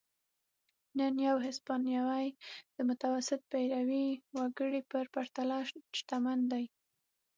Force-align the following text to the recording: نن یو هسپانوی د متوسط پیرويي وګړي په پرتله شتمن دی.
نن 0.97 1.13
یو 1.27 1.35
هسپانوی 1.45 2.27
د 2.75 2.77
متوسط 2.89 3.41
پیرويي 3.51 4.09
وګړي 4.37 4.81
په 4.91 4.97
پرتله 5.13 5.57
شتمن 5.97 6.39
دی. 6.51 6.65